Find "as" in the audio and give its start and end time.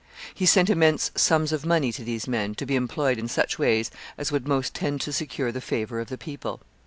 4.17-4.31